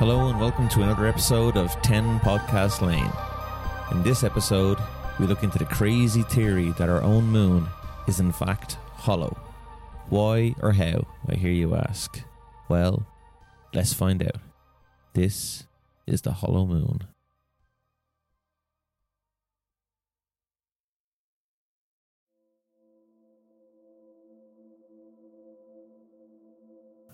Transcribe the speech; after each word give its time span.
Hello 0.00 0.28
and 0.30 0.40
welcome 0.40 0.66
to 0.70 0.80
another 0.80 1.06
episode 1.06 1.58
of 1.58 1.70
10 1.82 2.20
Podcast 2.20 2.80
Lane. 2.80 3.12
In 3.90 4.02
this 4.02 4.24
episode, 4.24 4.78
we 5.18 5.26
look 5.26 5.42
into 5.42 5.58
the 5.58 5.66
crazy 5.66 6.22
theory 6.22 6.70
that 6.78 6.88
our 6.88 7.02
own 7.02 7.24
moon 7.24 7.66
is 8.08 8.18
in 8.18 8.32
fact 8.32 8.78
hollow. 8.94 9.36
Why 10.08 10.54
or 10.62 10.72
how, 10.72 11.06
I 11.28 11.34
hear 11.34 11.50
you 11.50 11.74
ask. 11.74 12.18
Well, 12.70 13.06
let's 13.74 13.92
find 13.92 14.22
out. 14.22 14.40
This 15.12 15.64
is 16.06 16.22
the 16.22 16.32
hollow 16.32 16.64
moon. 16.64 17.00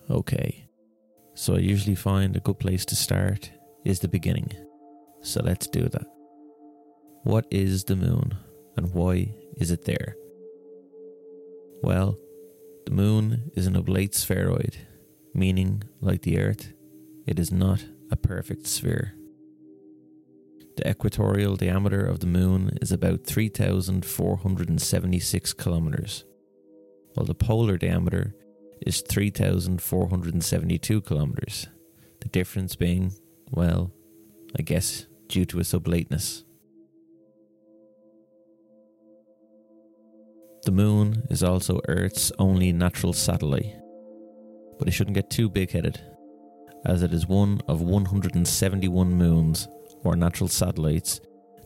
Okay, 0.09 0.66
so 1.37 1.55
I 1.55 1.59
usually 1.59 1.95
find 1.95 2.35
a 2.35 2.41
good 2.41 2.59
place 2.59 2.85
to 2.87 2.97
start 2.97 3.53
is 3.85 4.01
the 4.01 4.09
beginning. 4.09 4.51
So 5.21 5.43
let's 5.43 5.67
do 5.67 5.87
that. 5.91 6.07
What 7.25 7.47
is 7.51 7.85
the 7.85 7.95
moon 7.95 8.39
and 8.77 8.95
why 8.95 9.35
is 9.59 9.71
it 9.71 9.85
there? 9.85 10.17
Well, 11.83 12.17
the 12.87 12.93
moon 12.93 13.51
is 13.55 13.67
an 13.67 13.77
oblate 13.77 14.15
spheroid, 14.15 14.79
meaning, 15.35 15.83
like 16.01 16.23
the 16.23 16.39
Earth, 16.39 16.73
it 17.27 17.39
is 17.39 17.53
not 17.53 17.85
a 18.11 18.17
perfect 18.17 18.67
sphere. 18.67 19.13
The 20.79 20.89
equatorial 20.89 21.57
diameter 21.57 22.07
of 22.07 22.21
the 22.21 22.27
moon 22.27 22.79
is 22.81 22.93
about 22.93 23.27
3,476 23.27 25.53
kilometers, 25.53 26.25
while 27.13 27.27
the 27.27 27.35
polar 27.35 27.77
diameter 27.77 28.35
is 28.81 29.01
3,472 29.03 31.01
kilometers. 31.01 31.69
The 32.21 32.29
difference 32.29 32.77
being, 32.77 33.13
well, 33.51 33.93
I 34.59 34.63
guess 34.63 35.07
due 35.29 35.45
to 35.47 35.61
its 35.61 35.75
oblateness. 35.75 36.45
The 40.65 40.73
moon 40.73 41.23
is 41.31 41.43
also 41.43 41.81
Earth's 41.89 42.33
only 42.39 42.73
natural 42.73 43.13
satellite, 43.13 43.77
but 44.79 44.89
it 44.89 44.93
shouldn't 44.93 45.15
get 45.15 45.31
too 45.31 45.49
big 45.49 45.71
headed, 45.71 46.01
as 46.85 47.03
it 47.03 47.13
is 47.13 47.27
one 47.27 47.61
of 47.69 47.83
171 47.83 49.13
moons 49.13 49.69
or 50.03 50.17
natural 50.17 50.49
satellites 50.49 51.21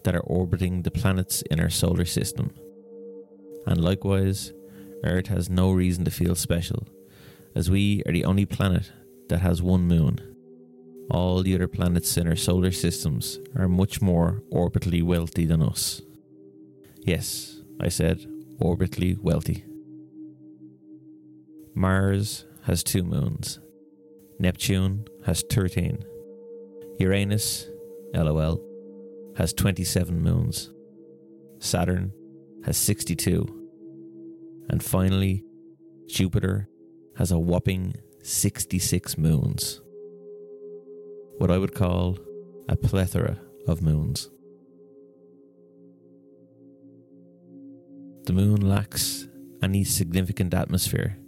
that 0.04 0.14
are 0.14 0.20
orbiting 0.20 0.82
the 0.82 0.90
planets 0.90 1.42
in 1.50 1.60
our 1.60 1.70
solar 1.70 2.04
system. 2.04 2.50
And 3.66 3.82
likewise, 3.82 4.52
Earth 5.04 5.28
has 5.28 5.48
no 5.48 5.72
reason 5.72 6.04
to 6.04 6.10
feel 6.10 6.34
special, 6.34 6.86
as 7.54 7.70
we 7.70 8.02
are 8.06 8.12
the 8.12 8.24
only 8.24 8.46
planet 8.46 8.92
that 9.28 9.38
has 9.38 9.62
one 9.62 9.82
moon. 9.82 10.18
All 11.10 11.42
the 11.42 11.54
other 11.54 11.68
planets 11.68 12.16
in 12.16 12.28
our 12.28 12.36
solar 12.36 12.70
systems 12.70 13.40
are 13.56 13.68
much 13.68 14.00
more 14.00 14.42
orbitally 14.52 15.02
wealthy 15.02 15.44
than 15.44 15.62
us. 15.62 16.02
Yes, 17.00 17.60
I 17.80 17.88
said 17.88 18.26
orbitally 18.60 19.18
wealthy. 19.18 19.64
Mars 21.74 22.44
has 22.64 22.84
two 22.84 23.02
moons. 23.02 23.58
Neptune 24.38 25.06
has 25.26 25.42
13. 25.50 26.04
Uranus, 26.98 27.66
lol, 28.14 28.60
has 29.36 29.52
27 29.52 30.20
moons. 30.20 30.70
Saturn 31.58 32.12
has 32.64 32.76
62. 32.76 33.46
And 34.68 34.82
finally, 34.82 35.44
Jupiter 36.06 36.69
has 37.20 37.30
a 37.30 37.38
whopping 37.38 37.94
66 38.22 39.18
moons. 39.18 39.82
What 41.36 41.50
I 41.50 41.58
would 41.58 41.74
call 41.74 42.18
a 42.66 42.76
plethora 42.76 43.38
of 43.68 43.82
moons. 43.82 44.30
The 48.24 48.32
moon 48.32 48.66
lacks 48.66 49.28
any 49.62 49.84
significant 49.84 50.54
atmosphere, 50.54 51.18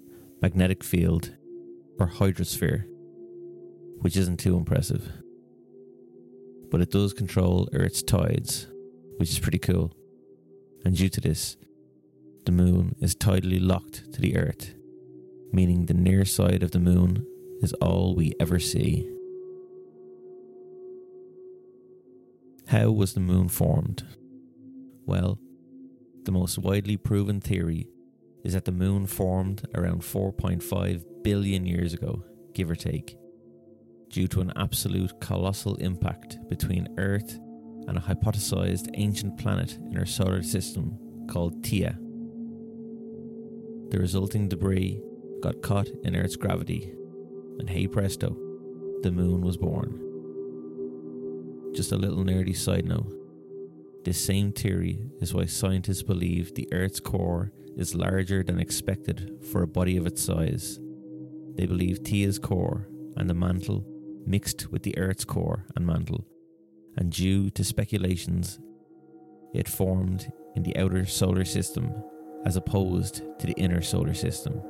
magnetic 0.40 0.82
field, 0.82 1.36
or 1.98 2.06
hydrosphere, 2.06 2.86
which 3.98 4.16
isn't 4.16 4.40
too 4.40 4.56
impressive. 4.56 5.12
But 6.70 6.80
it 6.80 6.90
does 6.90 7.12
control 7.12 7.68
Earth's 7.74 8.02
tides, 8.02 8.66
which 9.18 9.28
is 9.28 9.38
pretty 9.38 9.58
cool. 9.58 9.92
And 10.86 10.96
due 10.96 11.10
to 11.10 11.20
this, 11.20 11.58
the 12.46 12.52
moon 12.52 12.96
is 13.00 13.14
tidally 13.14 13.58
locked 13.60 14.10
to 14.14 14.20
the 14.22 14.38
Earth, 14.38 14.74
meaning 15.52 15.86
the 15.86 15.94
near 15.94 16.24
side 16.24 16.62
of 16.62 16.70
the 16.70 16.78
moon 16.78 17.26
is 17.60 17.72
all 17.74 18.14
we 18.14 18.32
ever 18.40 18.58
see. 18.58 19.08
How 22.66 22.90
was 22.90 23.12
the 23.14 23.20
moon 23.20 23.48
formed? 23.48 24.04
Well, 25.04 25.38
the 26.24 26.32
most 26.32 26.58
widely 26.58 26.96
proven 26.96 27.40
theory 27.40 27.88
is 28.44 28.54
that 28.54 28.64
the 28.64 28.72
moon 28.72 29.06
formed 29.06 29.66
around 29.74 30.00
4.5 30.00 31.04
billion 31.22 31.66
years 31.66 31.92
ago, 31.92 32.24
give 32.54 32.70
or 32.70 32.74
take, 32.74 33.16
due 34.08 34.26
to 34.28 34.40
an 34.40 34.52
absolute 34.56 35.20
colossal 35.20 35.76
impact 35.76 36.38
between 36.48 36.88
Earth 36.98 37.38
and 37.88 37.98
a 37.98 38.00
hypothesized 38.00 38.88
ancient 38.94 39.38
planet 39.38 39.78
in 39.90 39.98
our 39.98 40.06
solar 40.06 40.42
system 40.42 40.98
called 41.28 41.62
Theia. 41.62 41.96
The 43.90 43.98
resulting 43.98 44.48
debris 44.48 45.00
got 45.42 45.60
caught 45.62 45.88
in 46.04 46.16
Earth's 46.16 46.36
gravity, 46.36 46.94
and 47.58 47.68
hey 47.68 47.86
presto, 47.86 48.36
the 49.02 49.12
moon 49.12 49.42
was 49.42 49.56
born. 49.56 49.98
Just 51.74 51.92
a 51.92 51.96
little 51.96 52.24
nerdy 52.24 52.56
side 52.56 52.86
note 52.86 53.12
this 54.04 54.20
same 54.20 54.50
theory 54.50 54.98
is 55.20 55.32
why 55.32 55.44
scientists 55.44 56.02
believe 56.02 56.54
the 56.54 56.68
Earth's 56.72 56.98
core 56.98 57.52
is 57.76 57.94
larger 57.94 58.42
than 58.42 58.58
expected 58.58 59.38
for 59.52 59.62
a 59.62 59.68
body 59.68 59.96
of 59.96 60.06
its 60.06 60.20
size. 60.20 60.80
They 61.54 61.66
believe 61.66 61.98
Theia's 61.98 62.40
core 62.40 62.88
and 63.16 63.30
the 63.30 63.34
mantle 63.34 63.86
mixed 64.26 64.72
with 64.72 64.82
the 64.82 64.98
Earth's 64.98 65.24
core 65.24 65.66
and 65.76 65.86
mantle, 65.86 66.26
and 66.96 67.12
due 67.12 67.48
to 67.50 67.62
speculations, 67.62 68.58
it 69.54 69.68
formed 69.68 70.32
in 70.56 70.64
the 70.64 70.76
outer 70.76 71.06
solar 71.06 71.44
system 71.44 71.92
as 72.44 72.56
opposed 72.56 73.22
to 73.38 73.46
the 73.46 73.54
inner 73.56 73.82
solar 73.82 74.14
system. 74.14 74.60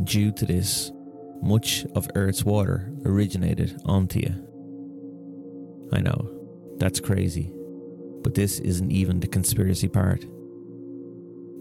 And 0.00 0.06
due 0.06 0.32
to 0.32 0.46
this, 0.46 0.92
much 1.42 1.84
of 1.94 2.08
Earth's 2.14 2.42
water 2.42 2.90
originated 3.04 3.78
on 3.84 4.08
Theia. 4.08 4.34
I 5.92 6.00
know, 6.00 6.30
that's 6.78 7.00
crazy, 7.00 7.52
but 8.22 8.34
this 8.34 8.60
isn't 8.60 8.90
even 8.90 9.20
the 9.20 9.26
conspiracy 9.26 9.88
part. 9.88 10.24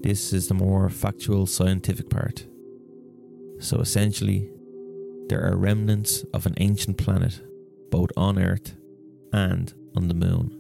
This 0.04 0.32
is 0.32 0.48
the 0.48 0.54
more 0.54 0.90
factual 0.90 1.48
scientific 1.48 2.10
part. 2.10 2.46
So 3.60 3.80
essentially, 3.82 4.50
there 5.28 5.44
are 5.44 5.58
remnants 5.58 6.24
of 6.34 6.46
an 6.46 6.54
ancient 6.60 6.98
planet 6.98 7.42
both 7.92 8.12
on 8.16 8.40
Earth 8.40 8.74
and 9.34 9.74
on 9.98 10.08
the 10.08 10.14
moon. 10.14 10.59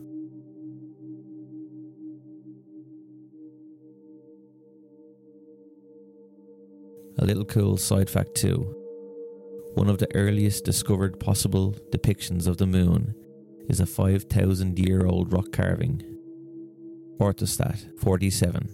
A 7.19 7.25
little 7.25 7.45
cool 7.45 7.77
side 7.77 8.10
fact, 8.10 8.36
too 8.36 8.80
one 9.75 9.88
of 9.88 10.00
the 10.00 10.13
earliest 10.16 10.66
discovered 10.66 11.19
possible 11.19 11.75
depictions 11.92 12.48
of 12.48 12.57
the 12.57 12.66
moon 12.66 13.13
is 13.69 13.80
a 13.80 13.86
5,000 13.86 14.80
year 14.80 15.06
old 15.06 15.31
rock 15.31 15.51
carving, 15.51 16.01
Orthostat 17.19 18.00
47, 18.01 18.69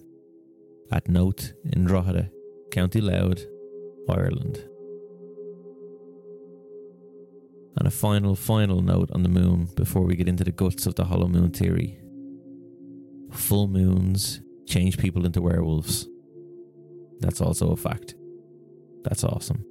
at 0.92 1.10
Knowth 1.10 1.52
in 1.74 1.84
Drogheda, 1.86 2.32
County 2.72 3.02
Louth, 3.02 3.46
Ireland. 4.10 4.64
And 7.78 7.88
a 7.88 7.92
final, 7.92 8.36
final 8.36 8.82
note 8.82 9.12
on 9.12 9.22
the 9.22 9.30
moon 9.30 9.68
before 9.76 10.06
we 10.06 10.16
get 10.16 10.30
into 10.30 10.46
the 10.46 10.52
guts 10.52 10.88
of 10.88 10.96
the 10.96 11.06
hollow 11.06 11.28
moon 11.28 11.52
theory. 11.52 12.00
Full 13.32 13.68
moons 13.68 14.40
change 14.66 14.98
people 14.98 15.26
into 15.26 15.42
werewolves. 15.42 16.08
That's 17.20 17.42
also 17.42 17.72
a 17.72 17.78
fact. 17.78 18.16
That's 19.06 19.24
awesome. 19.24 19.64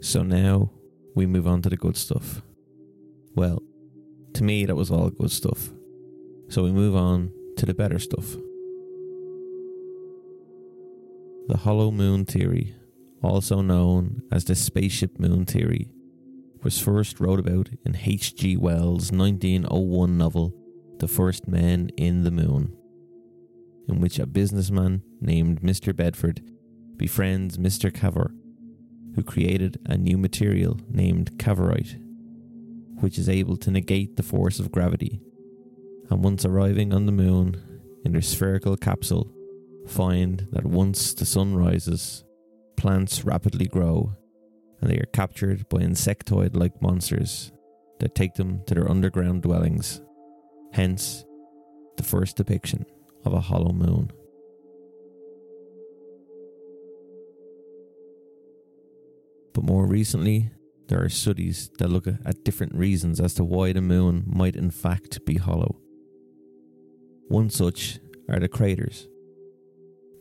So 0.00 0.22
now 0.22 0.72
we 1.14 1.26
move 1.26 1.46
on 1.46 1.60
to 1.62 1.68
the 1.68 1.76
good 1.76 1.96
stuff. 1.96 2.40
Well, 3.34 3.62
to 4.32 4.42
me, 4.42 4.64
that 4.64 4.74
was 4.74 4.90
all 4.90 5.10
good 5.10 5.30
stuff. 5.30 5.70
So 6.48 6.64
we 6.64 6.72
move 6.72 6.96
on 6.96 7.32
to 7.58 7.66
the 7.66 7.74
better 7.74 7.98
stuff. 7.98 8.34
The 11.48 11.58
hollow 11.58 11.90
moon 11.90 12.24
theory, 12.24 12.74
also 13.22 13.60
known 13.60 14.22
as 14.32 14.44
the 14.44 14.54
spaceship 14.54 15.18
moon 15.18 15.44
theory, 15.44 15.90
was 16.62 16.80
first 16.80 17.20
wrote 17.20 17.40
about 17.40 17.68
in 17.84 17.96
H.G. 17.96 18.56
Wells' 18.56 19.12
1901 19.12 20.16
novel, 20.16 20.54
The 20.98 21.08
First 21.08 21.46
Men 21.46 21.90
in 21.98 22.24
the 22.24 22.30
Moon. 22.30 22.74
In 23.88 24.00
which 24.00 24.18
a 24.18 24.26
businessman 24.26 25.02
named 25.20 25.62
Mr. 25.62 25.94
Bedford 25.94 26.42
befriends 26.96 27.56
Mr. 27.56 27.92
Cavor, 27.92 28.32
who 29.14 29.22
created 29.22 29.78
a 29.86 29.96
new 29.96 30.18
material 30.18 30.78
named 30.88 31.38
cavorite, 31.38 31.96
which 33.00 33.18
is 33.18 33.28
able 33.28 33.56
to 33.56 33.70
negate 33.70 34.16
the 34.16 34.22
force 34.22 34.60
of 34.60 34.70
gravity. 34.70 35.20
And 36.10 36.22
once 36.22 36.44
arriving 36.44 36.92
on 36.92 37.06
the 37.06 37.12
moon 37.12 37.56
in 38.04 38.12
their 38.12 38.22
spherical 38.22 38.76
capsule, 38.76 39.32
find 39.86 40.46
that 40.52 40.66
once 40.66 41.14
the 41.14 41.26
sun 41.26 41.54
rises, 41.54 42.24
plants 42.76 43.24
rapidly 43.24 43.66
grow 43.66 44.14
and 44.80 44.90
they 44.90 44.96
are 44.96 45.08
captured 45.12 45.68
by 45.68 45.78
insectoid 45.78 46.56
like 46.56 46.80
monsters 46.80 47.52
that 47.98 48.14
take 48.14 48.34
them 48.34 48.62
to 48.66 48.74
their 48.74 48.90
underground 48.90 49.42
dwellings. 49.42 50.00
Hence, 50.72 51.24
the 51.96 52.02
first 52.02 52.36
depiction 52.36 52.86
of 53.24 53.32
a 53.32 53.40
hollow 53.40 53.72
moon. 53.72 54.10
But 59.52 59.64
more 59.64 59.86
recently, 59.86 60.50
there 60.88 61.02
are 61.02 61.08
studies 61.08 61.70
that 61.78 61.88
look 61.88 62.06
at 62.06 62.44
different 62.44 62.74
reasons 62.74 63.20
as 63.20 63.34
to 63.34 63.44
why 63.44 63.72
the 63.72 63.80
moon 63.80 64.24
might 64.26 64.56
in 64.56 64.70
fact 64.70 65.24
be 65.24 65.36
hollow. 65.36 65.76
One 67.28 67.50
such 67.50 68.00
are 68.28 68.40
the 68.40 68.48
craters. 68.48 69.06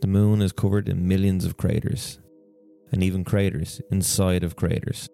The 0.02 0.08
moon 0.08 0.42
is 0.42 0.52
covered 0.52 0.88
in 0.88 1.08
millions 1.08 1.46
of 1.46 1.58
craters, 1.58 2.20
and 2.92 3.04
even 3.04 3.24
craters 3.24 3.82
inside 3.92 4.44
of 4.44 4.56
craters. 4.56 5.10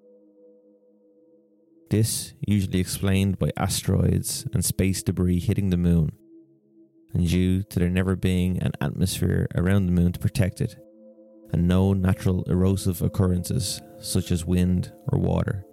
This 1.90 2.34
usually 2.46 2.80
explained 2.80 3.40
by 3.40 3.52
asteroids 3.58 4.48
and 4.54 4.64
space 4.66 5.04
debris 5.04 5.40
hitting 5.40 5.70
the 5.70 5.78
moon, 5.78 6.12
and 7.16 7.28
due 7.28 7.64
to 7.64 7.80
there 7.80 7.90
never 7.90 8.16
being 8.18 8.62
an 8.62 8.74
atmosphere 8.82 9.48
around 9.56 9.86
the 9.86 9.92
moon 9.94 10.12
to 10.12 10.20
protect 10.20 10.60
it, 10.60 10.76
and 11.54 11.66
no 11.66 11.94
natural 11.94 12.44
erosive 12.44 13.02
occurrences 13.02 13.82
such 14.00 14.32
as 14.32 14.46
wind 14.46 14.92
or 15.08 15.18
water. 15.18 15.64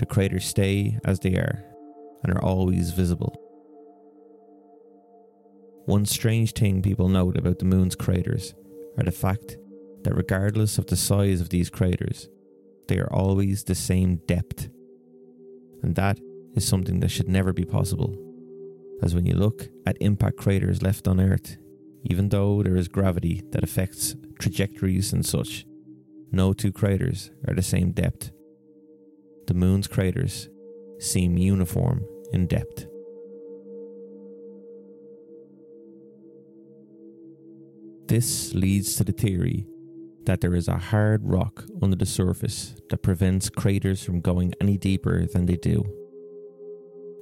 The 0.00 0.06
craters 0.06 0.44
stay 0.44 0.98
as 1.04 1.20
they 1.20 1.36
are 1.36 1.64
and 2.24 2.34
are 2.34 2.42
always 2.42 2.90
visible. 2.90 3.40
One 5.86 6.06
strange 6.06 6.54
thing 6.54 6.82
people 6.82 7.08
note 7.08 7.36
about 7.36 7.60
the 7.60 7.66
moon's 7.66 7.94
craters 7.94 8.54
are 8.98 9.04
the 9.04 9.12
fact 9.12 9.56
that 10.02 10.16
regardless 10.16 10.76
of 10.76 10.86
the 10.86 10.96
size 10.96 11.40
of 11.40 11.50
these 11.50 11.70
craters, 11.70 12.28
they 12.88 12.98
are 12.98 13.12
always 13.12 13.62
the 13.62 13.76
same 13.76 14.16
depth. 14.26 14.68
And 15.84 15.94
that 15.94 16.18
is 16.56 16.66
something 16.66 16.98
that 17.00 17.10
should 17.10 17.28
never 17.28 17.52
be 17.52 17.64
possible. 17.64 18.16
As 19.04 19.14
when 19.14 19.26
you 19.26 19.34
look 19.34 19.68
at 19.84 19.98
impact 20.00 20.38
craters 20.38 20.80
left 20.80 21.06
on 21.06 21.20
Earth, 21.20 21.58
even 22.04 22.30
though 22.30 22.62
there 22.62 22.74
is 22.74 22.88
gravity 22.88 23.42
that 23.50 23.62
affects 23.62 24.16
trajectories 24.40 25.12
and 25.12 25.26
such, 25.26 25.66
no 26.32 26.54
two 26.54 26.72
craters 26.72 27.30
are 27.46 27.52
the 27.52 27.60
same 27.60 27.92
depth. 27.92 28.30
The 29.46 29.52
moon's 29.52 29.88
craters 29.88 30.48
seem 30.98 31.36
uniform 31.36 32.02
in 32.32 32.46
depth. 32.46 32.86
This 38.06 38.54
leads 38.54 38.96
to 38.96 39.04
the 39.04 39.12
theory 39.12 39.66
that 40.24 40.40
there 40.40 40.54
is 40.54 40.66
a 40.66 40.78
hard 40.78 41.20
rock 41.24 41.64
under 41.82 41.96
the 41.96 42.06
surface 42.06 42.74
that 42.88 43.02
prevents 43.02 43.50
craters 43.50 44.02
from 44.02 44.22
going 44.22 44.54
any 44.62 44.78
deeper 44.78 45.26
than 45.26 45.44
they 45.44 45.56
do. 45.56 45.84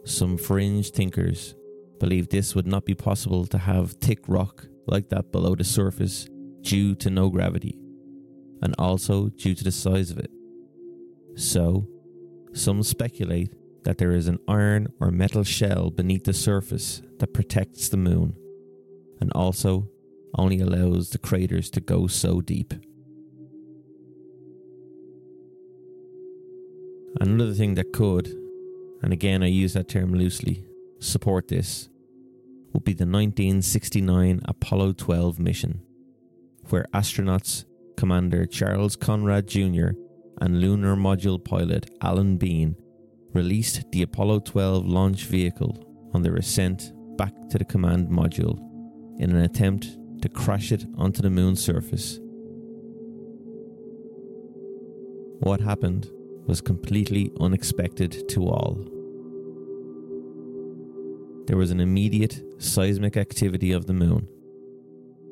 Some 0.05 0.37
fringe 0.37 0.93
thinkers 0.93 1.57
believe 2.03 2.29
this 2.31 2.53
would 2.57 2.67
not 2.67 2.85
be 2.85 2.97
possible 2.97 3.47
to 3.47 3.57
have 3.57 3.93
thick 3.93 4.19
rock 4.27 4.67
like 4.89 5.09
that 5.09 5.31
below 5.31 5.55
the 5.55 5.63
surface 5.63 6.27
due 6.63 6.97
to 6.97 7.09
no 7.09 7.31
gravity, 7.31 7.79
and 8.61 8.75
also 8.77 9.29
due 9.29 9.55
to 9.55 9.63
the 9.63 9.71
size 9.71 10.11
of 10.11 10.19
it. 10.19 10.33
So, 11.37 11.87
some 12.55 12.83
speculate 12.83 13.55
that 13.85 13.99
there 13.99 14.11
is 14.11 14.27
an 14.27 14.41
iron 14.49 14.89
or 14.99 15.13
metal 15.13 15.45
shell 15.45 15.93
beneath 15.93 16.25
the 16.25 16.33
surface 16.33 17.03
that 17.21 17.33
protects 17.33 17.89
the 17.89 17.97
moon, 17.97 18.35
and 19.21 19.33
also 19.33 19.89
only 20.37 20.59
allows 20.59 21.11
the 21.11 21.19
craters 21.19 21.71
to 21.71 21.81
go 21.81 22.09
so 22.09 22.41
deep. 22.41 22.75
Another 27.21 27.55
thing 27.55 27.75
that 27.75 27.93
could, 27.93 28.27
and 29.03 29.13
again 29.13 29.45
I 29.45 29.47
use 29.47 29.75
that 29.75 29.89
term 29.89 30.13
loosely, 30.13 30.65
support 30.99 31.47
this 31.47 31.89
would 32.73 32.85
be 32.85 32.93
the 32.93 33.05
1969 33.05 34.41
Apollo 34.47 34.95
12 34.95 35.39
mission 35.39 35.83
where 36.69 36.87
astronauts 36.95 37.65
Commander 37.97 38.47
Charles 38.47 38.97
Conrad 38.97 39.47
Jr. 39.47 39.91
and 40.41 40.61
Lunar 40.61 40.97
Module 40.97 41.43
pilot 41.43 41.91
Alan 42.01 42.37
Bean 42.37 42.77
released 43.33 43.91
the 43.93 44.03
Apollo 44.03 44.41
12 44.41 44.87
launch 44.87 45.25
vehicle 45.27 46.11
on 46.15 46.23
their 46.23 46.37
ascent 46.37 46.93
back 47.17 47.33
to 47.51 47.59
the 47.59 47.65
command 47.65 48.09
module 48.09 48.59
in 49.19 49.31
an 49.31 49.45
attempt 49.45 49.97
to 50.23 50.29
crash 50.29 50.73
it 50.73 50.87
onto 50.97 51.23
the 51.23 51.31
moon's 51.31 51.63
surface. 51.63 52.19
What 55.41 55.61
happened 55.61 56.11
was 56.47 56.61
completely 56.61 57.33
unexpected 57.41 58.29
to 58.31 58.49
all. 58.49 58.75
There 61.47 61.57
was 61.57 61.71
an 61.71 61.81
immediate 61.81 62.41
seismic 62.63 63.17
activity 63.17 63.73
of 63.73 63.87
the 63.87 63.93
moon, 63.93 64.29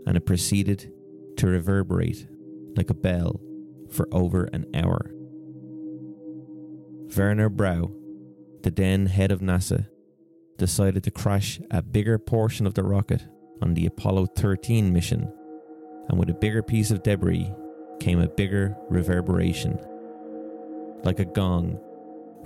and 0.07 0.17
it 0.17 0.27
proceeded 0.27 0.93
to 1.37 1.47
reverberate 1.47 2.29
like 2.77 2.91
a 2.91 2.95
bell 2.95 3.41
for 3.91 4.09
over 4.13 4.45
an 4.53 4.67
hour. 4.75 5.11
Wernher 7.17 7.49
Braun, 7.49 7.97
the 8.63 8.71
then 8.71 9.07
head 9.07 9.33
of 9.33 9.41
NASA, 9.41 9.87
decided 10.59 11.03
to 11.05 11.11
crash 11.11 11.61
a 11.71 11.83
bigger 11.83 12.19
portion 12.19 12.67
of 12.67 12.75
the 12.75 12.83
rocket 12.83 13.27
on 13.63 13.75
the 13.75 13.87
Apollo 13.87 14.27
13 14.37 14.93
mission, 14.93 15.33
and 16.09 16.19
with 16.19 16.31
a 16.31 16.35
bigger 16.35 16.63
piece 16.63 16.91
of 16.91 17.03
debris 17.03 17.53
came 18.01 18.21
a 18.21 18.29
bigger 18.29 18.77
reverberation, 18.89 19.79
like 21.05 21.19
a 21.19 21.25
gong, 21.25 21.79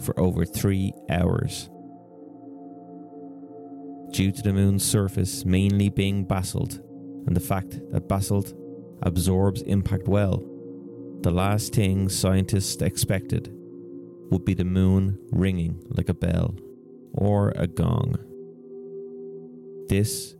for 0.00 0.18
over 0.18 0.44
three 0.44 0.92
hours. 1.08 1.70
Due 4.14 4.30
to 4.30 4.42
the 4.42 4.52
moon's 4.52 4.84
surface 4.84 5.44
mainly 5.44 5.88
being 5.88 6.22
basalt, 6.22 6.78
and 7.26 7.34
the 7.34 7.40
fact 7.40 7.80
that 7.90 8.06
basalt 8.06 8.54
absorbs 9.02 9.62
impact 9.62 10.06
well. 10.06 10.40
The 11.22 11.32
last 11.32 11.74
thing 11.74 12.08
scientists 12.08 12.80
expected 12.80 13.52
would 14.30 14.44
be 14.44 14.54
the 14.54 14.64
moon 14.64 15.18
ringing 15.32 15.82
like 15.88 16.08
a 16.08 16.14
bell 16.14 16.54
or 17.12 17.52
a 17.56 17.66
gong. 17.66 18.14
This 19.88 20.36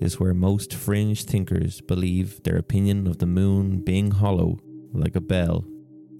is 0.00 0.18
where 0.18 0.34
most 0.34 0.74
fringe 0.74 1.22
thinkers 1.22 1.80
believe 1.80 2.42
their 2.42 2.56
opinion 2.56 3.06
of 3.06 3.18
the 3.18 3.26
moon 3.26 3.84
being 3.84 4.10
hollow 4.10 4.58
like 4.92 5.14
a 5.14 5.20
bell 5.20 5.64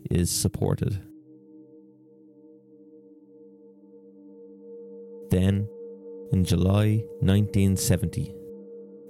is 0.09 0.31
supported. 0.31 1.01
Then, 5.31 5.67
in 6.33 6.45
July 6.45 7.05
1970, 7.21 8.35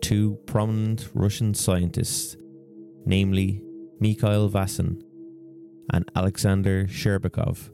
two 0.00 0.36
prominent 0.46 1.08
Russian 1.14 1.54
scientists 1.54 2.36
namely 3.06 3.62
Mikhail 4.00 4.48
Vasin 4.50 5.00
and 5.92 6.10
Alexander 6.16 6.86
Shcherbakov, 6.86 7.70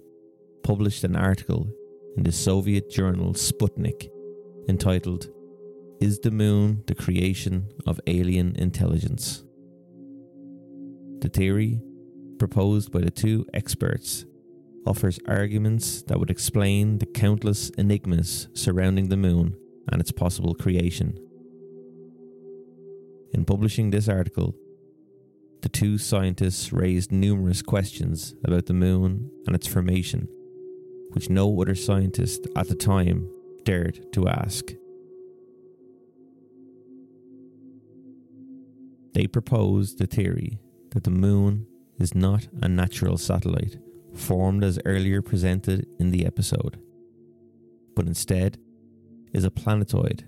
published 0.62 1.04
an 1.04 1.16
article 1.16 1.68
in 2.16 2.22
the 2.22 2.32
Soviet 2.32 2.90
journal 2.90 3.32
Sputnik 3.32 4.10
entitled 4.68 5.28
Is 6.00 6.18
the 6.18 6.30
Moon 6.30 6.82
the 6.86 6.94
Creation 6.94 7.68
of 7.86 8.00
Alien 8.06 8.54
Intelligence? 8.56 9.44
The 11.20 11.28
theory, 11.28 11.80
proposed 12.38 12.92
by 12.92 13.00
the 13.00 13.10
two 13.10 13.46
experts, 13.54 14.24
offers 14.86 15.18
arguments 15.26 16.02
that 16.02 16.18
would 16.18 16.30
explain 16.30 16.98
the 16.98 17.06
countless 17.06 17.70
enigmas 17.70 18.48
surrounding 18.54 19.08
the 19.08 19.16
moon 19.16 19.56
and 19.90 20.00
its 20.00 20.12
possible 20.12 20.54
creation. 20.54 21.18
In 23.32 23.44
publishing 23.44 23.90
this 23.90 24.08
article, 24.08 24.54
the 25.62 25.68
two 25.68 25.98
scientists 25.98 26.72
raised 26.72 27.12
numerous 27.12 27.62
questions 27.62 28.34
about 28.44 28.66
the 28.66 28.74
moon 28.74 29.30
and 29.46 29.54
its 29.54 29.66
formation, 29.66 30.28
which 31.10 31.28
no 31.28 31.60
other 31.60 31.74
scientist 31.74 32.46
at 32.56 32.68
the 32.68 32.74
time 32.74 33.28
dared 33.64 34.12
to 34.12 34.28
ask. 34.28 34.72
They 39.14 39.26
proposed 39.26 39.98
the 39.98 40.06
theory 40.06 40.60
that 40.90 41.04
the 41.04 41.10
moon 41.10 41.66
is 41.98 42.14
not 42.14 42.46
a 42.62 42.68
natural 42.68 43.18
satellite 43.18 43.76
formed 44.18 44.64
as 44.64 44.78
earlier 44.84 45.22
presented 45.22 45.86
in 45.98 46.10
the 46.10 46.26
episode, 46.26 46.80
but 47.94 48.06
instead 48.06 48.58
is 49.32 49.44
a 49.44 49.50
planetoid 49.50 50.26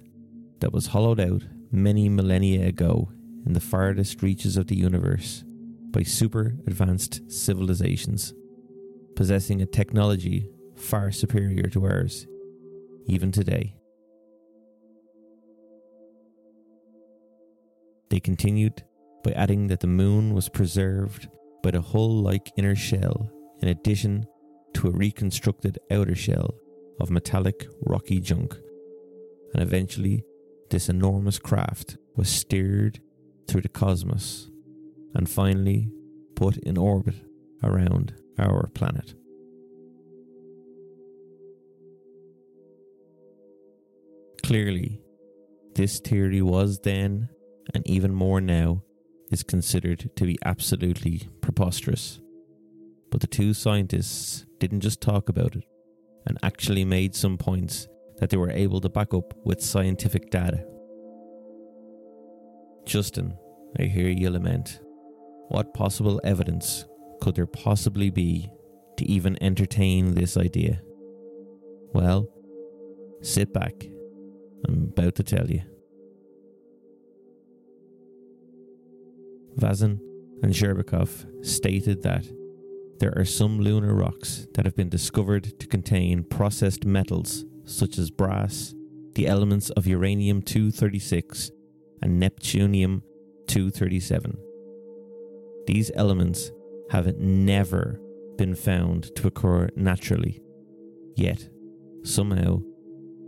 that 0.61 0.73
was 0.73 0.89
hollowed 0.89 1.21
out 1.21 1.43
many 1.73 2.09
millennia 2.09 2.69
ago 2.69 3.11
in 3.47 3.53
the 3.53 3.61
farthest 3.61 4.23
reaches 4.23 4.57
of 4.57 4.67
the 4.67 4.77
universe 4.77 5.45
by 5.91 6.03
super 6.03 6.57
advanced 6.67 7.21
civilizations, 7.31 8.33
possessing 9.17 9.61
a 9.61 9.67
technology 9.67 10.49
far 10.77 11.11
superior 11.11 11.65
to 11.65 11.85
ours, 11.85 12.27
even 13.07 13.33
today. 13.33 13.75
They 18.11 18.21
continued 18.21 18.85
by 19.23 19.33
adding 19.33 19.69
that 19.69 19.81
the 19.81 19.87
moon 19.87 20.35
was 20.35 20.49
preserved 20.49 21.29
by 21.63 21.71
the 21.71 21.81
hull 21.81 22.23
like 22.23 22.51
inner 22.57 22.75
shell 22.75 23.31
in 23.61 23.69
addition 23.69 24.27
to 24.75 24.89
a 24.89 24.93
reconstructed 24.93 25.79
outer 25.91 26.15
shell 26.15 26.55
of 27.01 27.11
metallic 27.11 27.67
rocky 27.87 28.21
junk, 28.21 28.57
and 29.53 29.63
eventually 29.63 30.25
this 30.71 30.89
enormous 30.89 31.39
craft 31.39 31.97
was 32.17 32.29
steered 32.29 33.01
through 33.49 33.63
the 33.63 33.69
cosmos 33.69 34.51
and 35.15 35.29
finally 35.29 35.91
put 36.37 36.57
in 36.59 36.79
orbit 36.79 37.17
around 37.63 38.15
our 38.39 38.69
planet. 38.75 39.15
Clearly, 44.45 45.01
this 45.75 46.01
theory 46.01 46.43
was 46.43 46.81
then, 46.81 47.29
and 47.75 47.87
even 47.87 48.15
more 48.15 48.41
now, 48.41 48.83
is 49.31 49.43
considered 49.43 50.11
to 50.17 50.25
be 50.25 50.39
absolutely 50.45 51.29
preposterous. 51.41 52.21
But 53.11 53.21
the 53.21 53.27
two 53.27 53.55
scientists 53.55 54.47
didn't 54.59 54.81
just 54.81 55.01
talk 55.01 55.29
about 55.29 55.57
it 55.57 55.65
and 56.27 56.39
actually 56.43 56.85
made 56.85 57.15
some 57.15 57.37
points 57.39 57.89
that 58.19 58.31
they 58.31 58.37
were 58.37 58.51
able 58.51 58.81
to 58.81 58.89
back 58.89 59.15
up 59.15 59.35
with 59.45 59.61
scientific 59.61 60.31
data. 60.31 60.65
Justin, 62.87 63.37
I 63.79 63.85
hear 63.85 64.09
you 64.09 64.31
lament. 64.31 64.81
What 65.49 65.75
possible 65.75 66.21
evidence 66.23 66.85
could 67.21 67.35
there 67.35 67.47
possibly 67.47 68.11
be 68.11 68.51
to 68.97 69.05
even 69.11 69.43
entertain 69.43 70.15
this 70.15 70.37
idea? 70.37 70.81
Well, 71.93 72.29
sit 73.23 73.53
back. 73.53 73.73
I'm 74.67 74.91
about 74.93 75.15
to 75.17 75.23
tell 75.23 75.51
you. 75.51 75.63
Vasin 79.59 79.99
and 80.43 80.53
Shcherbakov 80.53 81.45
stated 81.45 82.03
that 82.03 82.25
there 83.01 83.15
are 83.17 83.25
some 83.25 83.59
lunar 83.59 83.95
rocks 83.95 84.47
that 84.55 84.67
have 84.67 84.77
been 84.77 84.91
discovered 84.91 85.59
to 85.59 85.67
contain 85.67 86.23
processed 86.23 86.85
metals 86.85 87.47
such 87.65 87.97
as 87.97 88.11
brass, 88.11 88.75
the 89.15 89.27
elements 89.27 89.71
of 89.71 89.87
uranium 89.87 90.43
236, 90.43 91.51
and 92.03 92.23
neptunium 92.23 93.01
237. 93.47 94.37
These 95.67 95.91
elements 95.95 96.53
have 96.91 97.17
never 97.17 97.99
been 98.37 98.55
found 98.55 99.15
to 99.17 99.29
occur 99.29 99.71
naturally, 99.77 100.43
yet, 101.17 101.49
somehow, 102.03 102.61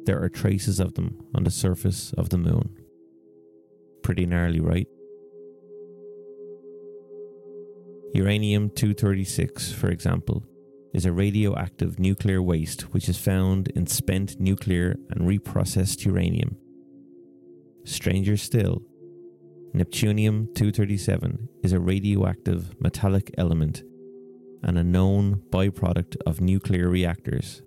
there 0.05 0.23
are 0.23 0.29
traces 0.29 0.81
of 0.81 0.95
them 0.95 1.19
on 1.35 1.45
the 1.45 1.51
surface 1.51 2.13
of 2.19 2.29
the 2.29 2.39
moon. 2.39 2.77
Pretty 4.03 4.27
gnarly, 4.27 4.61
right? 4.61 4.89
Uranium 8.15 8.69
236, 8.69 9.73
for 9.73 9.89
example, 9.89 10.45
is 10.93 11.07
a 11.07 11.13
radioactive 11.13 11.99
nuclear 11.99 12.43
waste 12.43 12.83
which 12.93 13.09
is 13.09 13.17
found 13.17 13.69
in 13.69 13.87
spent 13.87 14.39
nuclear 14.39 14.97
and 15.09 15.27
reprocessed 15.27 16.05
uranium. 16.05 16.55
Stranger 17.85 18.37
still, 18.37 18.83
Neptunium 19.75 20.55
237 20.55 21.49
is 21.63 21.73
a 21.73 21.81
radioactive 21.81 22.79
metallic 22.79 23.35
element 23.39 23.83
and 24.63 24.79
a 24.79 24.85
known 24.85 25.41
byproduct 25.49 26.17
of 26.27 26.43
nuclear 26.43 26.91
reactors 26.91 27.63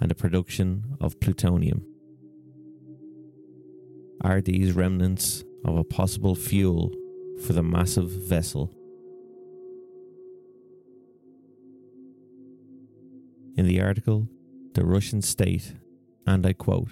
and 0.00 0.10
the 0.10 0.14
production 0.14 0.84
of 1.00 1.18
plutonium. 1.18 1.82
Are 4.20 4.42
these 4.42 4.72
remnants 4.72 5.44
of 5.64 5.78
a 5.78 5.84
possible 5.84 6.34
fuel 6.34 6.92
for 7.46 7.54
the 7.54 7.62
massive 7.62 8.10
vessel? 8.10 8.77
In 13.58 13.66
the 13.66 13.80
article, 13.80 14.28
the 14.74 14.84
Russian 14.84 15.20
state, 15.20 15.74
and 16.28 16.46
I 16.46 16.52
quote 16.52 16.90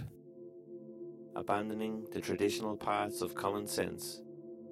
Abandoning 1.37 2.09
the 2.13 2.21
traditional 2.21 2.77
paths 2.77 3.23
of 3.23 3.37
common 3.37 3.69
sense, 3.69 4.21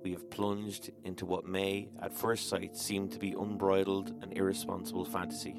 we 0.03 0.11
have 0.11 0.29
plunged 0.29 0.91
into 1.05 1.25
what 1.25 1.47
may, 1.47 1.91
at 2.03 2.13
first 2.13 2.49
sight, 2.49 2.77
seem 2.77 3.09
to 3.11 3.19
be 3.21 3.37
unbridled 3.39 4.13
and 4.23 4.37
irresponsible 4.37 5.05
fantasy. 5.05 5.55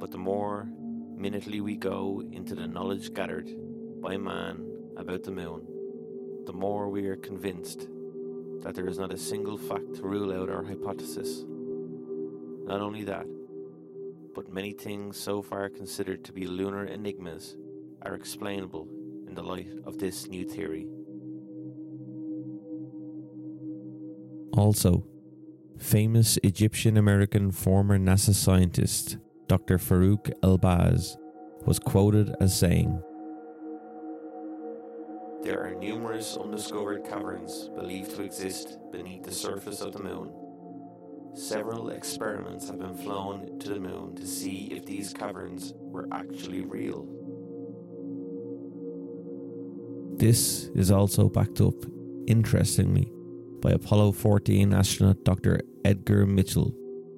But 0.00 0.10
the 0.10 0.18
more 0.18 0.68
minutely 1.14 1.60
we 1.60 1.76
go 1.76 2.20
into 2.32 2.56
the 2.56 2.66
knowledge 2.66 3.14
gathered 3.14 3.48
by 4.02 4.16
man 4.16 4.66
about 4.96 5.22
the 5.22 5.30
moon, 5.30 5.64
the 6.46 6.52
more 6.52 6.88
we 6.88 7.06
are 7.06 7.14
convinced 7.14 7.86
that 8.62 8.74
there 8.74 8.88
is 8.88 8.98
not 8.98 9.12
a 9.12 9.18
single 9.18 9.56
fact 9.56 9.94
to 9.94 10.02
rule 10.02 10.32
out 10.32 10.50
our 10.50 10.64
hypothesis. 10.64 11.44
Not 12.66 12.80
only 12.80 13.04
that, 13.04 13.26
but 14.34 14.52
many 14.52 14.72
things 14.72 15.16
so 15.16 15.42
far 15.42 15.68
considered 15.68 16.24
to 16.24 16.32
be 16.32 16.46
lunar 16.46 16.86
enigmas 16.86 17.56
are 18.02 18.14
explainable 18.14 18.88
in 19.26 19.34
the 19.34 19.42
light 19.42 19.68
of 19.84 19.98
this 19.98 20.26
new 20.26 20.44
theory. 20.44 20.86
Also, 24.56 25.06
famous 25.78 26.38
Egyptian 26.42 26.96
American 26.96 27.50
former 27.50 27.98
NASA 27.98 28.34
scientist 28.34 29.16
Dr. 29.48 29.78
Farouk 29.78 30.30
Elbaz 30.42 31.16
was 31.66 31.78
quoted 31.78 32.34
as 32.40 32.58
saying, 32.58 33.02
There 35.42 35.62
are 35.62 35.74
numerous 35.74 36.36
undiscovered 36.36 37.04
caverns 37.04 37.68
believed 37.74 38.14
to 38.16 38.22
exist 38.22 38.78
beneath 38.90 39.24
the 39.24 39.32
surface 39.32 39.80
of 39.80 39.92
the 39.92 40.02
moon 40.02 40.32
Several 41.34 41.88
experiments 41.88 42.68
have 42.68 42.78
been 42.78 42.94
flown 42.94 43.58
to 43.60 43.70
the 43.70 43.80
moon 43.80 44.14
to 44.16 44.26
see 44.26 44.68
if 44.70 44.84
these 44.84 45.14
caverns 45.14 45.72
were 45.76 46.06
actually 46.12 46.60
real. 46.60 47.08
This 50.18 50.64
is 50.74 50.90
also 50.90 51.30
backed 51.30 51.62
up, 51.62 51.74
interestingly, 52.26 53.10
by 53.62 53.70
Apollo 53.70 54.12
14 54.12 54.74
astronaut 54.74 55.24
Dr. 55.24 55.60
Edgar 55.86 56.26
Mitchell, 56.26 56.74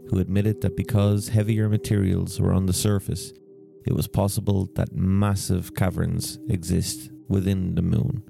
who 0.09 0.21
admitted 0.21 0.61
that 0.61 0.77
because 0.77 1.29
heavier 1.29 1.69
materials 1.69 2.41
were 2.41 2.53
on 2.53 2.67
the 2.67 2.73
surface, 2.73 3.33
it 3.85 3.95
was 3.95 4.07
possible 4.07 4.71
that 4.77 4.95
massive 4.95 5.75
caverns 5.75 6.39
exist 6.49 7.11
within 7.29 7.75
the 7.75 7.83
moon. 7.83 8.23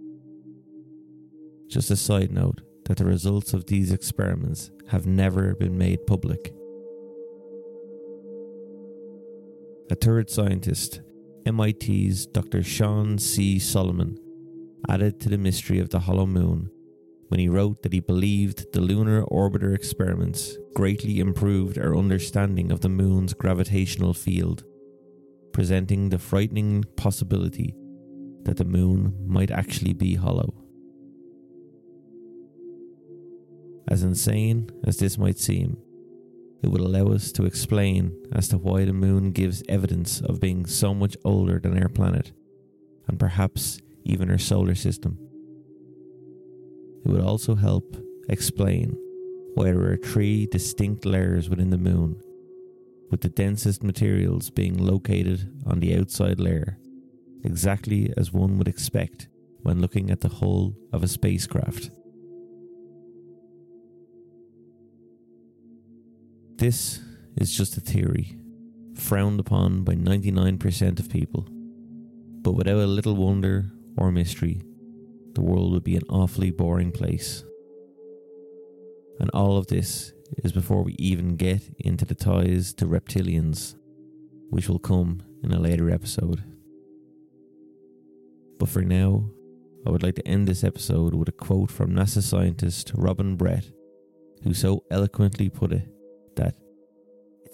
Just 1.68 1.90
a 1.90 1.96
side 1.96 2.32
note 2.32 2.62
that 2.86 2.96
the 2.96 3.04
results 3.04 3.52
of 3.52 3.66
these 3.66 3.92
experiments 3.92 4.70
have 4.88 5.06
never 5.06 5.54
been 5.54 5.78
made 5.78 6.06
public. 6.06 6.54
A 9.90 9.94
third 9.94 10.30
scientist, 10.30 11.00
MIT's 11.46 12.26
Dr. 12.26 12.62
Sean 12.62 13.18
C. 13.18 13.58
Solomon, 13.58 14.18
added 14.88 15.20
to 15.20 15.28
the 15.28 15.38
mystery 15.38 15.78
of 15.78 15.90
the 15.90 16.00
hollow 16.00 16.26
moon 16.26 16.70
when 17.28 17.40
he 17.40 17.48
wrote 17.48 17.82
that 17.82 17.92
he 17.92 18.00
believed 18.00 18.72
the 18.72 18.80
lunar 18.80 19.24
orbiter 19.24 19.74
experiments 19.74 20.56
greatly 20.74 21.20
improved 21.20 21.78
our 21.78 21.96
understanding 21.96 22.70
of 22.70 22.80
the 22.80 22.88
moon's 22.88 23.34
gravitational 23.34 24.14
field, 24.14 24.64
presenting 25.52 26.08
the 26.08 26.18
frightening 26.18 26.84
possibility 26.96 27.74
that 28.42 28.56
the 28.56 28.64
moon 28.64 29.14
might 29.26 29.50
actually 29.50 29.92
be 29.92 30.14
hollow. 30.14 30.63
As 33.94 34.02
insane 34.02 34.70
as 34.82 34.96
this 34.96 35.18
might 35.18 35.38
seem, 35.38 35.76
it 36.64 36.68
would 36.68 36.80
allow 36.80 37.12
us 37.12 37.30
to 37.30 37.44
explain 37.44 38.10
as 38.32 38.48
to 38.48 38.58
why 38.58 38.84
the 38.84 38.92
moon 38.92 39.30
gives 39.30 39.62
evidence 39.68 40.20
of 40.20 40.40
being 40.40 40.66
so 40.66 40.92
much 40.92 41.16
older 41.24 41.60
than 41.60 41.80
our 41.80 41.88
planet, 41.88 42.32
and 43.06 43.20
perhaps 43.20 43.78
even 44.02 44.32
our 44.32 44.38
solar 44.38 44.74
system. 44.74 45.16
It 47.04 47.08
would 47.08 47.20
also 47.20 47.54
help 47.54 47.96
explain 48.28 48.96
why 49.54 49.66
there 49.66 49.92
are 49.92 49.96
three 49.96 50.46
distinct 50.46 51.06
layers 51.06 51.48
within 51.48 51.70
the 51.70 51.78
moon, 51.78 52.20
with 53.12 53.20
the 53.20 53.28
densest 53.28 53.84
materials 53.84 54.50
being 54.50 54.76
located 54.76 55.48
on 55.66 55.78
the 55.78 55.96
outside 55.96 56.40
layer, 56.40 56.80
exactly 57.44 58.12
as 58.16 58.32
one 58.32 58.58
would 58.58 58.66
expect 58.66 59.28
when 59.62 59.80
looking 59.80 60.10
at 60.10 60.20
the 60.20 60.28
hull 60.40 60.74
of 60.92 61.04
a 61.04 61.06
spacecraft. 61.06 61.90
This 66.64 67.02
is 67.36 67.54
just 67.54 67.76
a 67.76 67.80
theory, 67.82 68.38
frowned 68.94 69.38
upon 69.38 69.84
by 69.84 69.96
99% 69.96 70.98
of 70.98 71.10
people. 71.10 71.46
But 72.40 72.54
without 72.54 72.78
a 72.78 72.86
little 72.86 73.16
wonder 73.16 73.70
or 73.98 74.10
mystery, 74.10 74.62
the 75.34 75.42
world 75.42 75.74
would 75.74 75.84
be 75.84 75.96
an 75.96 76.08
awfully 76.08 76.50
boring 76.50 76.90
place. 76.90 77.44
And 79.20 79.28
all 79.34 79.58
of 79.58 79.66
this 79.66 80.14
is 80.42 80.52
before 80.52 80.82
we 80.82 80.94
even 80.94 81.36
get 81.36 81.60
into 81.80 82.06
the 82.06 82.14
ties 82.14 82.72
to 82.76 82.86
reptilians, 82.86 83.74
which 84.48 84.66
will 84.66 84.78
come 84.78 85.22
in 85.42 85.52
a 85.52 85.60
later 85.60 85.90
episode. 85.90 86.42
But 88.58 88.70
for 88.70 88.80
now, 88.80 89.28
I 89.86 89.90
would 89.90 90.02
like 90.02 90.14
to 90.14 90.26
end 90.26 90.48
this 90.48 90.64
episode 90.64 91.12
with 91.12 91.28
a 91.28 91.32
quote 91.32 91.70
from 91.70 91.92
NASA 91.92 92.22
scientist 92.22 92.92
Robin 92.94 93.36
Brett, 93.36 93.70
who 94.44 94.54
so 94.54 94.82
eloquently 94.90 95.50
put 95.50 95.70
it 95.70 95.93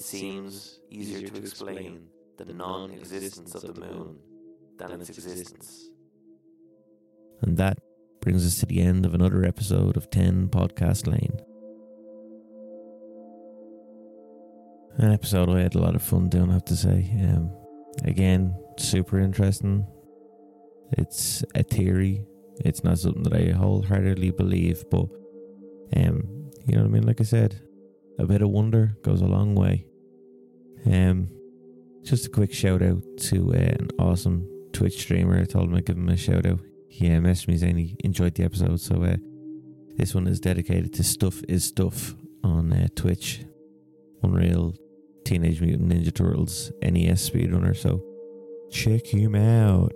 it 0.01 0.07
seems 0.07 0.81
easier 0.89 1.29
to 1.29 1.37
explain 1.37 2.07
the 2.39 2.47
non 2.47 2.91
existence 2.93 3.55
of 3.55 3.75
the 3.75 3.79
moon 3.79 4.17
than 4.79 4.93
its 4.93 5.11
existence. 5.11 5.91
And 7.43 7.59
that 7.59 7.79
brings 8.23 8.47
us 8.47 8.59
to 8.61 8.67
the 8.67 8.81
end 8.81 9.05
of 9.05 9.13
another 9.13 9.45
episode 9.45 9.99
of 9.99 10.11
10 10.11 10.49
Podcast 10.49 11.07
Lane. 11.07 11.39
An 14.97 15.13
episode 15.13 15.51
I 15.51 15.61
had 15.61 15.75
a 15.75 15.79
lot 15.79 15.95
of 15.95 16.03
fun 16.03 16.31
doing, 16.31 16.49
I 16.49 16.55
have 16.55 16.65
to 16.65 16.77
say. 16.77 17.11
Um, 17.21 17.55
again, 18.05 18.55
super 18.79 19.19
interesting. 19.19 19.87
It's 20.93 21.45
a 21.55 21.63
theory. 21.63 22.25
It's 22.65 22.83
not 22.83 22.99
something 22.99 23.25
that 23.25 23.35
I 23.35 23.51
wholeheartedly 23.51 24.31
believe, 24.31 24.83
but 24.91 25.09
um, 25.95 26.51
you 26.67 26.77
know 26.77 26.85
what 26.85 26.89
I 26.89 26.91
mean. 26.91 27.07
Like 27.07 27.21
I 27.21 27.25
said, 27.25 27.61
a 28.19 28.25
bit 28.25 28.41
of 28.41 28.49
wonder 28.49 28.97
goes 29.03 29.21
a 29.21 29.27
long 29.27 29.55
way. 29.55 29.87
Um, 30.87 31.29
just 32.03 32.27
a 32.27 32.31
quick 32.31 32.53
shout 32.53 32.83
out 32.83 33.03
to 33.19 33.53
uh, 33.53 33.57
an 33.57 33.89
awesome 33.99 34.49
Twitch 34.73 35.01
streamer. 35.01 35.41
I 35.41 35.45
told 35.45 35.69
him 35.69 35.75
I'd 35.75 35.87
give 35.87 35.97
him 35.97 36.09
a 36.09 36.17
shout 36.17 36.47
out. 36.47 36.61
He 36.89 37.09
uh, 37.09 37.21
messaged 37.21 37.49
me 37.49 37.57
saying 37.57 37.77
he 37.77 37.97
enjoyed 38.01 38.35
the 38.35 38.45
episode, 38.45 38.81
so 38.81 39.03
uh, 39.03 39.17
this 39.97 40.15
one 40.15 40.27
is 40.27 40.41
dedicated 40.41 40.93
to 40.95 41.05
Stuff 41.05 41.43
is 41.49 41.65
Stuff 41.65 42.15
on 42.43 42.73
uh, 42.73 42.89
Twitch. 42.95 43.45
Unreal 44.23 44.75
Teenage 45.25 45.61
Mutant 45.61 45.91
Ninja 45.91 46.15
Turtles 46.15 46.73
NES 46.83 47.29
speedrunner. 47.31 47.77
So 47.77 48.03
check 48.71 49.07
him 49.07 49.35
out. 49.35 49.93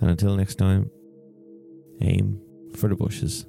And 0.00 0.10
until 0.10 0.36
next 0.36 0.56
time, 0.56 0.90
aim 2.00 2.40
for 2.74 2.88
the 2.88 2.96
bushes. 2.96 3.46